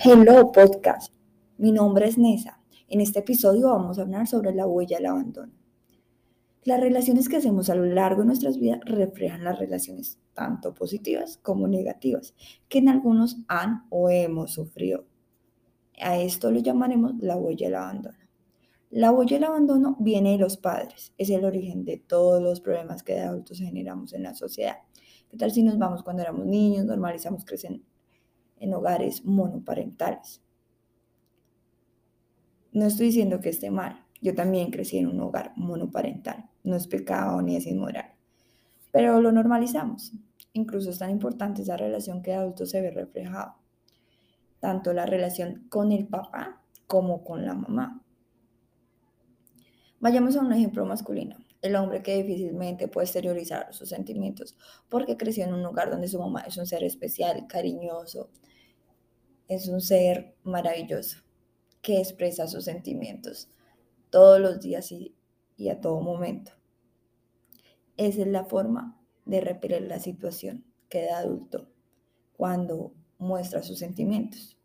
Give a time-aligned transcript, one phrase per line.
[0.00, 1.12] Hello Podcast,
[1.56, 2.60] mi nombre es Nessa.
[2.86, 5.52] En este episodio vamos a hablar sobre la huella del abandono.
[6.62, 11.40] Las relaciones que hacemos a lo largo de nuestras vidas reflejan las relaciones tanto positivas
[11.42, 12.36] como negativas
[12.68, 15.04] que en algunos han o hemos sufrido.
[16.00, 18.18] A esto lo llamaremos la huella del abandono.
[18.90, 23.02] La huella del abandono viene de los padres, es el origen de todos los problemas
[23.02, 24.76] que de adultos generamos en la sociedad.
[25.28, 27.80] ¿Qué tal si nos vamos cuando éramos niños, normalizamos crecer
[28.60, 30.42] en hogares monoparentales.
[32.72, 34.04] No estoy diciendo que esté mal.
[34.20, 36.48] Yo también crecí en un hogar monoparental.
[36.64, 38.14] No es pecado ni es inmoral.
[38.92, 40.12] Pero lo normalizamos.
[40.52, 43.54] Incluso es tan importante esa relación que de adulto se ve reflejado.
[44.60, 48.02] Tanto la relación con el papá como con la mamá.
[50.00, 51.36] Vayamos a un ejemplo masculino.
[51.60, 54.56] El hombre que difícilmente puede exteriorizar sus sentimientos
[54.88, 58.30] porque creció en un hogar donde su mamá es un ser especial, cariñoso,
[59.48, 61.18] es un ser maravilloso
[61.80, 63.48] que expresa sus sentimientos
[64.10, 65.14] todos los días y,
[65.70, 66.52] a todo momento.
[67.96, 71.68] Esa es la forma de repeler la situación que da adulto
[72.36, 74.56] cuando muestra sus sentimientos.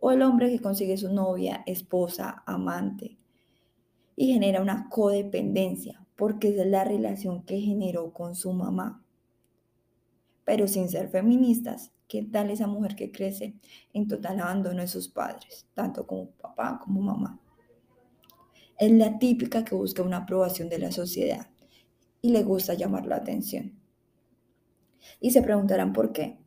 [0.00, 3.18] O el hombre que consigue su novia, esposa, amante
[4.14, 9.04] y genera una codependencia porque es la relación que generó con su mamá.
[10.44, 13.56] Pero sin ser feministas, ¿Qué tal esa mujer que crece
[13.92, 17.40] en total abandono de sus padres, tanto como papá como mamá?
[18.78, 21.48] Es la típica que busca una aprobación de la sociedad
[22.22, 23.80] y le gusta llamar la atención.
[25.20, 26.38] Y se preguntarán por qué.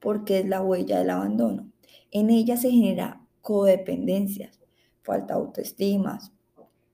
[0.00, 1.70] Porque es la huella del abandono.
[2.10, 4.58] En ella se genera codependencias,
[5.02, 6.18] falta de autoestima,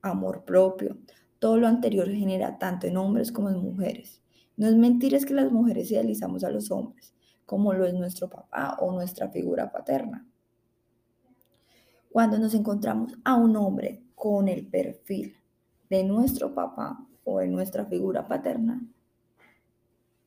[0.01, 0.97] amor propio.
[1.39, 4.21] Todo lo anterior genera tanto en hombres como en mujeres.
[4.57, 7.14] No es mentira es que las mujeres idealizamos a los hombres
[7.45, 10.25] como lo es nuestro papá o nuestra figura paterna.
[12.11, 15.35] Cuando nos encontramos a un hombre con el perfil
[15.89, 18.81] de nuestro papá o de nuestra figura paterna,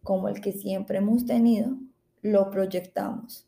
[0.03, 1.76] como el que siempre hemos tenido,
[2.22, 3.47] lo proyectamos.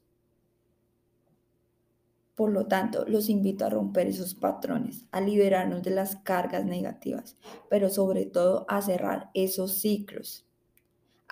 [2.35, 7.37] Por lo tanto, los invito a romper esos patrones, a liberarnos de las cargas negativas,
[7.69, 10.50] pero sobre todo a cerrar esos ciclos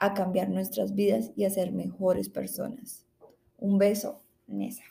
[0.00, 3.06] a cambiar nuestras vidas y a ser mejores personas.
[3.58, 4.84] Un beso, Nessa.